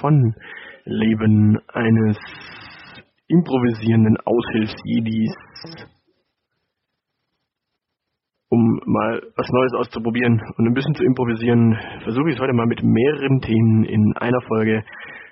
[0.00, 0.34] von
[0.84, 2.18] Leben eines
[3.28, 5.34] improvisierenden Aushilfsjedis.
[8.48, 12.66] Um mal was Neues auszuprobieren und ein bisschen zu improvisieren, versuche ich es heute mal
[12.66, 14.84] mit mehreren Themen in einer Folge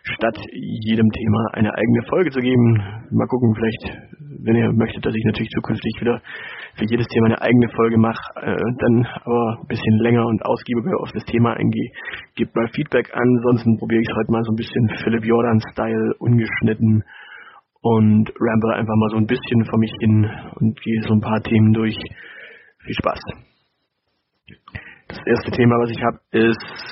[0.02, 2.82] statt jedem Thema eine eigene Folge zu geben.
[3.10, 3.98] Mal gucken, vielleicht,
[4.44, 6.20] wenn ihr möchtet, dass ich natürlich zukünftig wieder
[6.76, 10.98] für jedes Thema eine eigene Folge mache, äh, dann aber ein bisschen länger und ausgiebiger
[11.00, 11.90] auf das Thema eingehe.
[12.36, 16.14] Gebt mal Feedback an, ansonsten probiere ich es heute mal so ein bisschen Philipp Jordan-Style,
[16.18, 17.04] ungeschnitten
[17.82, 21.40] und ramble einfach mal so ein bisschen vor mich hin und gehe so ein paar
[21.42, 21.96] Themen durch.
[22.84, 23.20] Viel Spaß.
[25.08, 26.89] Das erste Thema, was ich habe, ist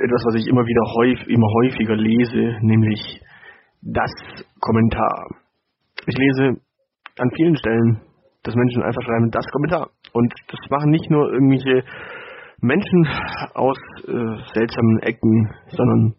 [0.00, 3.20] etwas, was ich immer wieder häufig, immer häufiger lese, nämlich
[3.82, 4.10] das
[4.60, 5.28] Kommentar.
[6.06, 6.60] Ich lese
[7.18, 8.00] an vielen Stellen,
[8.42, 9.90] dass Menschen einfach schreiben, das Kommentar.
[10.12, 11.84] Und das machen nicht nur irgendwelche
[12.60, 13.08] Menschen
[13.54, 16.14] aus äh, seltsamen Ecken, sondern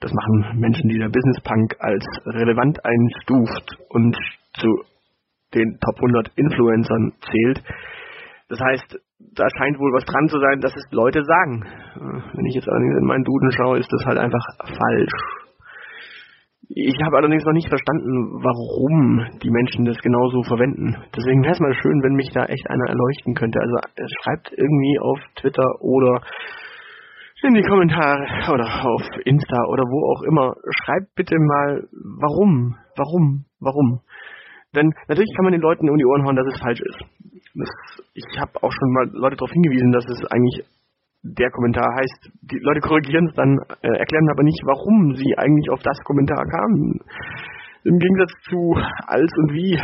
[0.00, 4.16] das machen Menschen, die der Business Punk als relevant einstuft und
[4.54, 4.68] zu
[5.54, 7.62] den Top 100 Influencern zählt.
[8.48, 11.64] Das heißt, da scheint wohl was dran zu sein, dass es Leute sagen.
[12.34, 15.14] Wenn ich jetzt allerdings in meinen Duden schaue, ist das halt einfach falsch.
[16.70, 20.96] Ich habe allerdings noch nicht verstanden, warum die Menschen das genauso verwenden.
[21.16, 23.58] Deswegen wäre es mal schön, wenn mich da echt einer erleuchten könnte.
[23.58, 23.74] Also
[24.22, 26.20] schreibt irgendwie auf Twitter oder
[27.42, 30.54] in die Kommentare oder auf Insta oder wo auch immer.
[30.84, 31.88] Schreibt bitte mal,
[32.20, 34.00] warum, warum, warum.
[34.74, 37.00] Denn natürlich kann man den Leuten um die Ohren hauen, dass es falsch ist.
[37.58, 37.70] Das,
[38.14, 40.64] ich habe auch schon mal Leute darauf hingewiesen, dass es eigentlich
[41.22, 45.68] der Kommentar heißt, die Leute korrigieren es dann, äh, erklären aber nicht, warum sie eigentlich
[45.70, 47.00] auf das Kommentar kamen.
[47.84, 48.74] Im Gegensatz zu
[49.06, 49.74] als und wie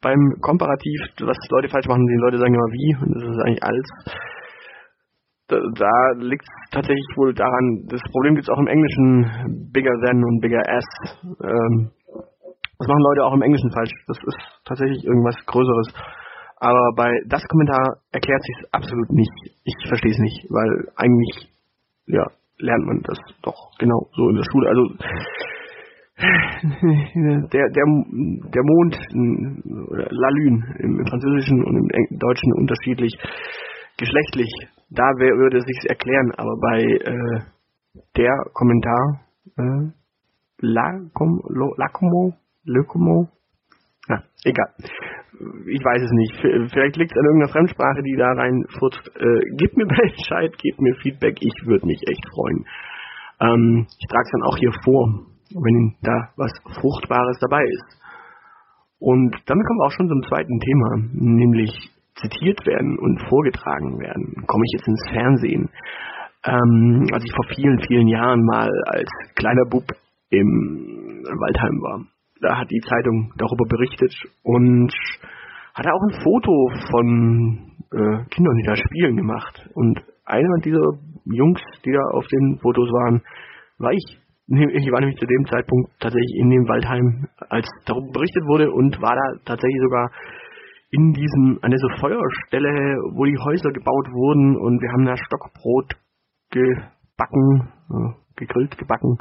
[0.00, 3.64] beim Komparativ, was Leute falsch machen, die Leute sagen immer wie, und das ist eigentlich
[3.64, 3.88] als.
[5.48, 9.92] Da, da liegt es tatsächlich wohl daran, das Problem gibt es auch im Englischen bigger
[10.06, 10.86] than und bigger as.
[11.22, 11.90] Ähm,
[12.78, 13.92] das machen Leute auch im Englischen falsch.
[14.06, 15.88] Das ist tatsächlich irgendwas Größeres.
[16.58, 19.32] Aber bei das Kommentar erklärt sich es absolut nicht.
[19.64, 21.50] Ich verstehe es nicht, weil eigentlich
[22.06, 22.24] ja
[22.58, 24.68] lernt man das doch genau so in der Schule.
[24.68, 24.82] Also
[27.52, 27.84] der der
[28.54, 33.12] der Mond La Lune im Französischen und im Deutschen unterschiedlich
[33.98, 34.50] geschlechtlich.
[34.90, 37.40] Da würde es sich erklären, aber bei äh,
[38.16, 39.20] der Kommentar
[39.56, 39.90] äh,
[40.60, 42.32] La, como,
[42.64, 43.28] le como,
[44.08, 44.72] ja, egal
[45.66, 46.34] ich weiß es nicht.
[46.72, 49.10] Vielleicht liegt es an irgendeiner Fremdsprache, die da reinfurzt.
[49.16, 49.86] Äh, gebt mir
[50.16, 52.64] Bescheid, gebt mir Feedback, ich würde mich echt freuen.
[53.40, 58.00] Ähm, ich trage es dann auch hier vor, wenn da was Fruchtbares dabei ist.
[58.98, 64.44] Und damit kommen wir auch schon zum zweiten Thema, nämlich zitiert werden und vorgetragen werden.
[64.46, 65.68] Komme ich jetzt ins Fernsehen.
[66.46, 69.84] Ähm, als ich vor vielen, vielen Jahren mal als kleiner Bub
[70.30, 72.06] im Waldheim war
[72.44, 74.12] da hat die Zeitung darüber berichtet
[74.42, 74.92] und
[75.74, 79.68] hat auch ein Foto von äh, Kindern, die da spielen, gemacht.
[79.74, 80.92] Und einer dieser
[81.24, 83.22] Jungs, die da auf den Fotos waren,
[83.78, 84.20] war ich.
[84.46, 89.00] Ich war nämlich zu dem Zeitpunkt tatsächlich in dem Waldheim, als darüber berichtet wurde und
[89.00, 90.10] war da tatsächlich sogar
[90.90, 92.70] in diesem, an dieser Feuerstelle,
[93.14, 95.96] wo die Häuser gebaut wurden und wir haben da Stockbrot
[96.50, 99.16] gebacken, äh, gegrillt, gebacken,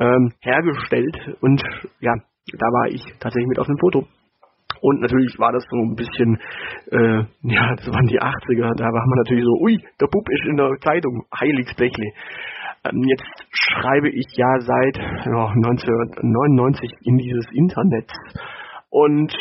[0.00, 1.62] ähm, hergestellt und
[2.00, 2.14] ja,
[2.52, 4.06] da war ich tatsächlich mit auf dem Foto.
[4.80, 6.38] Und natürlich war das so ein bisschen,
[6.90, 10.44] äh, ja, das waren die 80er, da war man natürlich so, ui, der Bub ist
[10.44, 12.12] in der Zeitung, heiligsblechle.
[12.84, 18.12] Ähm, jetzt schreibe ich ja seit ja, 1999 in dieses Internet
[18.90, 19.32] und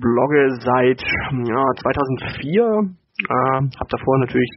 [0.00, 3.34] blogge seit ja, 2004, äh,
[3.78, 4.50] habe davor natürlich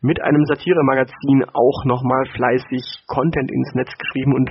[0.00, 4.50] mit einem Satire-Magazin auch nochmal fleißig Content ins Netz geschrieben und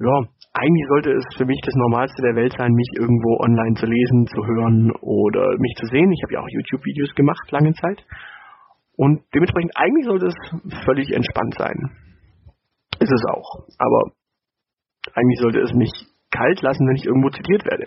[0.00, 0.16] ja,
[0.52, 4.26] eigentlich sollte es für mich das Normalste der Welt sein, mich irgendwo online zu lesen,
[4.26, 6.10] zu hören oder mich zu sehen.
[6.10, 8.02] Ich habe ja auch YouTube-Videos gemacht, lange Zeit.
[8.96, 10.36] Und dementsprechend eigentlich sollte es
[10.84, 11.90] völlig entspannt sein.
[12.98, 13.66] Ist es auch.
[13.78, 14.12] Aber
[15.14, 15.92] eigentlich sollte es mich
[16.30, 17.84] kalt lassen, wenn ich irgendwo zitiert werde.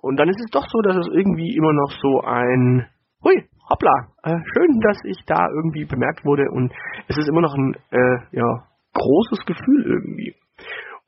[0.00, 2.86] Und dann ist es doch so, dass es irgendwie immer noch so ein
[3.22, 3.36] Hui,
[3.68, 3.92] hoppla,
[4.24, 6.72] äh, schön, dass ich da irgendwie bemerkt wurde und
[7.06, 8.64] es ist immer noch ein äh, ja,
[8.94, 10.34] großes Gefühl irgendwie.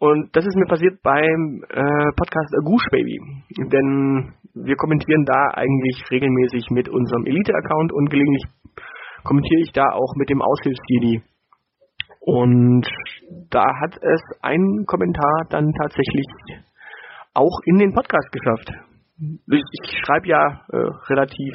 [0.03, 3.21] Und das ist mir passiert beim äh, Podcast A Goose Baby.
[3.71, 8.43] Denn wir kommentieren da eigentlich regelmäßig mit unserem Elite-Account und gelegentlich
[9.23, 11.23] kommentiere ich da auch mit dem Aushilfsjedi.
[12.19, 12.85] Und
[13.51, 16.27] da hat es ein Kommentar dann tatsächlich
[17.35, 18.73] auch in den Podcast geschafft.
[19.53, 21.55] Ich, schreibe ja äh, relativ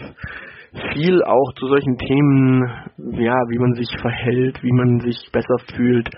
[0.93, 2.61] viel auch zu solchen Themen,
[3.11, 6.09] ja, wie man sich verhält, wie man sich besser fühlt.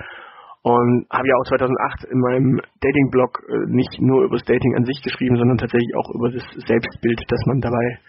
[0.62, 4.84] Und habe ja auch 2008 in meinem Dating-Blog äh, nicht nur über das Dating an
[4.84, 8.00] sich geschrieben, sondern tatsächlich auch über das Selbstbild, das man dabei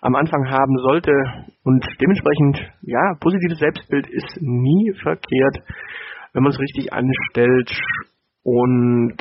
[0.00, 1.12] am Anfang haben sollte.
[1.62, 5.58] Und dementsprechend, ja, positives Selbstbild ist nie verkehrt,
[6.32, 7.70] wenn man es richtig anstellt.
[8.42, 9.14] Und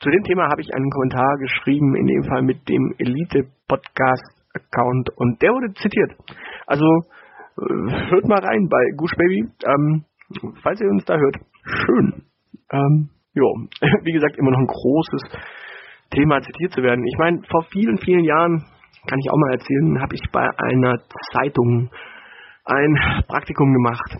[0.00, 5.42] zu dem Thema habe ich einen Kommentar geschrieben, in dem Fall mit dem Elite-Podcast-Account und
[5.42, 6.14] der wurde zitiert.
[6.66, 6.86] Also
[7.58, 10.04] äh, hört mal rein bei Gush Baby, ähm,
[10.62, 11.36] falls ihr uns da hört.
[11.64, 12.17] Schön.
[12.70, 13.46] Ähm, jo,
[14.02, 15.22] wie gesagt, immer noch ein großes
[16.10, 17.04] Thema zitiert zu werden.
[17.06, 18.64] Ich meine, vor vielen, vielen Jahren,
[19.06, 20.98] kann ich auch mal erzählen, habe ich bei einer
[21.32, 21.90] Zeitung
[22.64, 24.16] ein Praktikum gemacht.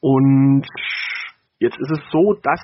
[0.00, 0.64] Und
[1.58, 2.60] jetzt ist es so, dass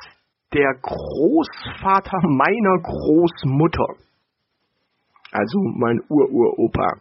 [0.52, 3.86] der Großvater meiner Großmutter,
[5.32, 7.00] also mein Ururopa,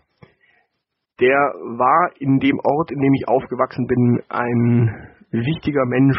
[1.19, 1.37] der
[1.77, 6.17] war in dem Ort, in dem ich aufgewachsen bin, ein wichtiger Mensch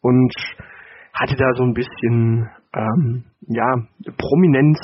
[0.00, 0.32] und
[1.14, 3.82] hatte da so ein bisschen ähm, ja
[4.16, 4.78] Prominenz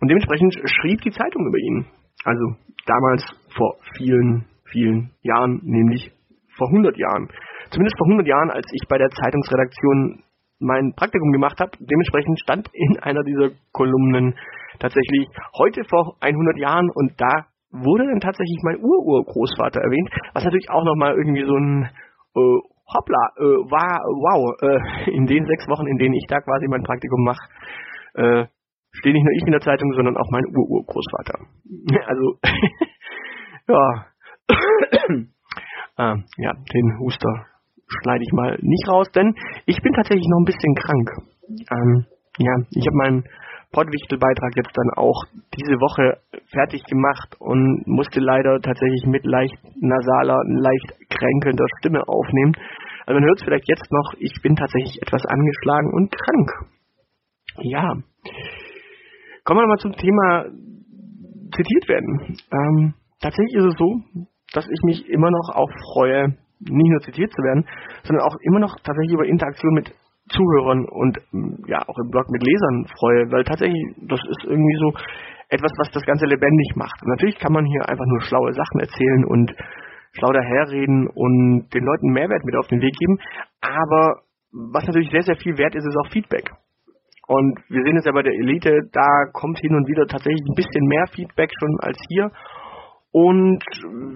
[0.00, 1.86] und dementsprechend schrieb die Zeitung über ihn.
[2.24, 2.56] Also
[2.86, 3.24] damals
[3.56, 6.12] vor vielen, vielen Jahren, nämlich
[6.56, 7.28] vor 100 Jahren.
[7.70, 10.22] Zumindest vor 100 Jahren, als ich bei der Zeitungsredaktion
[10.58, 11.72] mein Praktikum gemacht habe.
[11.78, 14.34] Dementsprechend stand in einer dieser Kolumnen
[14.78, 20.70] tatsächlich heute vor 100 Jahren und da wurde dann tatsächlich mein Ururgroßvater erwähnt, was natürlich
[20.70, 21.88] auch nochmal irgendwie so ein
[22.36, 26.66] äh, hoppla, äh, war, wow, äh, in den sechs Wochen, in denen ich da quasi
[26.68, 27.44] mein Praktikum mache,
[28.14, 28.46] äh,
[28.92, 31.38] stehe nicht nur ich in der Zeitung, sondern auch mein Ururgroßvater.
[32.06, 32.38] Also,
[33.68, 34.06] ja,
[35.96, 37.46] ah, ja, den Huster
[38.00, 39.34] schneide ich mal nicht raus, denn
[39.66, 41.10] ich bin tatsächlich noch ein bisschen krank.
[41.70, 42.06] Ähm,
[42.38, 43.24] ja, ich habe meinen
[43.72, 45.24] Pottwichtelbeitrag jetzt dann auch
[45.56, 46.20] diese Woche
[46.52, 52.52] fertig gemacht und musste leider tatsächlich mit leicht nasaler, leicht kränkelnder Stimme aufnehmen.
[53.06, 56.50] Also man hört es vielleicht jetzt noch, ich bin tatsächlich etwas angeschlagen und krank.
[57.62, 57.94] Ja.
[59.44, 60.46] Kommen wir nochmal zum Thema
[61.54, 62.38] zitiert werden.
[62.52, 64.00] Ähm, tatsächlich ist es so,
[64.54, 67.66] dass ich mich immer noch auch freue, nicht nur zitiert zu werden,
[68.04, 69.92] sondern auch immer noch tatsächlich über Interaktion mit
[70.30, 74.76] Zuhörern und mm, ja auch im Blog mit Lesern freue, weil tatsächlich das ist irgendwie
[74.78, 74.92] so
[75.48, 77.02] etwas, was das Ganze lebendig macht.
[77.02, 79.52] Und natürlich kann man hier einfach nur schlaue Sachen erzählen und
[80.12, 83.18] schlau daherreden und den Leuten Mehrwert mit auf den Weg geben,
[83.60, 84.22] aber
[84.52, 86.50] was natürlich sehr, sehr viel wert ist, ist auch Feedback.
[87.26, 90.56] Und wir sehen es ja bei der Elite, da kommt hin und wieder tatsächlich ein
[90.56, 92.30] bisschen mehr Feedback schon als hier.
[93.12, 93.62] Und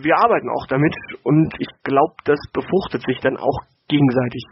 [0.02, 4.43] wir arbeiten auch damit und ich glaube, das befruchtet sich dann auch gegenseitig.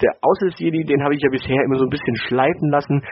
[0.00, 3.04] Der Aushilfsjedi, den habe ich ja bisher immer so ein bisschen schleifen lassen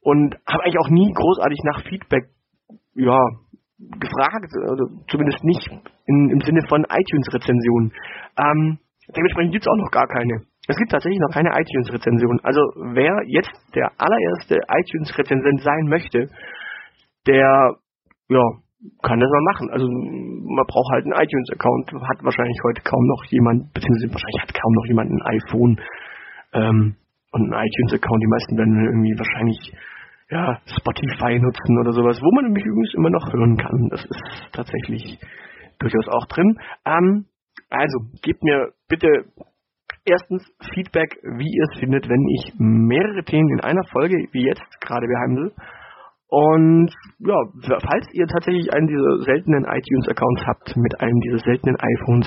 [0.00, 2.24] und habe eigentlich auch nie großartig nach Feedback
[2.96, 3.20] ja,
[3.78, 5.68] gefragt, also zumindest nicht
[6.06, 7.92] in, im Sinne von iTunes-Rezensionen.
[8.38, 8.78] Ähm,
[9.14, 10.42] dementsprechend gibt es auch noch gar keine.
[10.68, 12.40] Es gibt tatsächlich noch keine iTunes-Rezension.
[12.42, 12.60] Also
[12.94, 16.28] wer jetzt der allererste iTunes-Rezensent sein möchte,
[17.26, 17.76] der
[18.28, 18.42] ja,
[19.02, 19.70] kann das mal machen.
[19.70, 24.54] Also man braucht halt einen iTunes-Account, hat wahrscheinlich heute kaum noch jemand, beziehungsweise wahrscheinlich hat
[24.54, 25.80] kaum noch jemand ein iPhone
[26.54, 26.96] ähm,
[27.32, 28.22] und einen iTunes-Account.
[28.22, 29.58] Die meisten werden irgendwie wahrscheinlich
[30.30, 33.88] ja, Spotify nutzen oder sowas, wo man nämlich übrigens immer noch hören kann.
[33.90, 35.18] Das ist tatsächlich
[35.78, 36.58] durchaus auch drin.
[36.84, 37.26] Ähm,
[37.70, 39.08] also, gebt mir bitte
[40.04, 40.42] erstens
[40.74, 45.06] Feedback, wie ihr es findet, wenn ich mehrere Themen in einer Folge, wie jetzt gerade
[45.06, 45.52] behandle.
[46.28, 46.90] Und
[47.20, 52.26] ja, falls ihr tatsächlich einen dieser seltenen iTunes-Accounts habt mit einem dieser seltenen iPhones,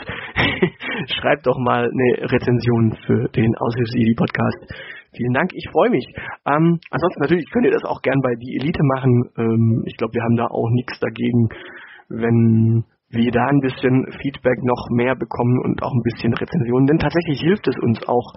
[1.20, 4.74] schreibt doch mal eine Rezension für den Aushilfs-ED-Podcast.
[5.16, 6.06] Vielen Dank, ich freue mich.
[6.46, 9.30] Ähm, ansonsten natürlich könnt ihr das auch gern bei die Elite machen.
[9.38, 11.50] Ähm, ich glaube, wir haben da auch nichts dagegen,
[12.08, 16.86] wenn wir da ein bisschen Feedback noch mehr bekommen und auch ein bisschen Rezensionen.
[16.86, 18.34] Denn tatsächlich hilft es uns auch.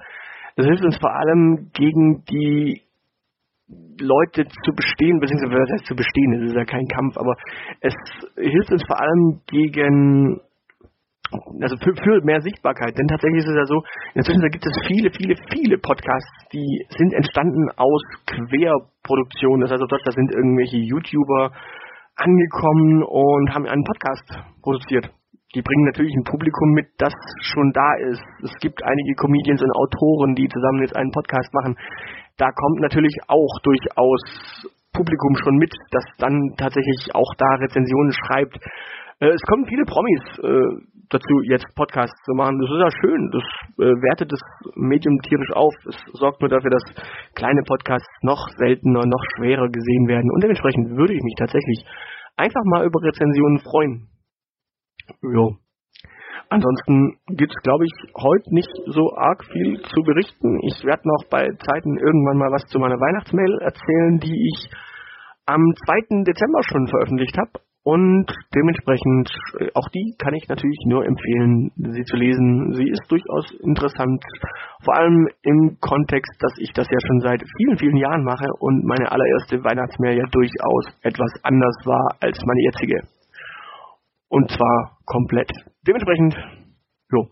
[0.56, 2.82] Es hilft uns vor allem gegen die
[4.00, 7.34] Leute zu bestehen, beziehungsweise was heißt zu bestehen, es ist ja kein Kampf, aber
[7.80, 7.94] es
[8.36, 10.40] hilft uns vor allem gegen
[11.60, 13.82] also für, für, mehr Sichtbarkeit, denn tatsächlich ist es ja so,
[14.14, 19.88] inzwischen gibt es viele, viele, viele Podcasts, die sind entstanden aus Querproduktionen, das heißt auf
[20.04, 21.52] da sind irgendwelche YouTuber
[22.16, 25.10] angekommen und haben einen Podcast produziert.
[25.54, 28.22] Die bringen natürlich ein Publikum mit, das schon da ist.
[28.42, 31.76] Es gibt einige Comedians und Autoren, die zusammen jetzt einen Podcast machen
[32.38, 34.22] da kommt natürlich auch durchaus
[34.92, 38.56] Publikum schon mit, das dann tatsächlich auch da Rezensionen schreibt.
[39.20, 42.58] Äh, es kommen viele Promis äh, dazu, jetzt Podcasts zu machen.
[42.58, 43.30] Das ist ja schön.
[43.32, 43.42] Das
[43.78, 44.40] äh, wertet das
[44.76, 45.72] Medium tierisch auf.
[45.88, 46.84] Es sorgt nur dafür, dass
[47.34, 50.30] kleine Podcasts noch seltener, noch schwerer gesehen werden.
[50.30, 51.84] Und dementsprechend würde ich mich tatsächlich
[52.36, 54.11] einfach mal über Rezensionen freuen.
[55.22, 55.56] Jo.
[56.48, 60.60] Ansonsten gibt's, glaube ich, heute nicht so arg viel zu berichten.
[60.68, 64.70] Ich werde noch bei Zeiten irgendwann mal was zu meiner Weihnachtsmail erzählen, die ich
[65.46, 66.24] am 2.
[66.24, 67.52] Dezember schon veröffentlicht habe.
[67.84, 72.74] Und dementsprechend, äh, auch die kann ich natürlich nur empfehlen, sie zu lesen.
[72.74, 74.22] Sie ist durchaus interessant,
[74.84, 78.84] vor allem im Kontext, dass ich das ja schon seit vielen, vielen Jahren mache und
[78.84, 83.02] meine allererste Weihnachtsmail ja durchaus etwas anders war als meine jetzige.
[84.32, 85.50] Und zwar komplett.
[85.86, 86.34] Dementsprechend,
[87.10, 87.28] jo,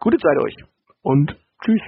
[0.00, 0.54] gute Zeit euch
[1.00, 1.34] und
[1.64, 1.80] tschüss.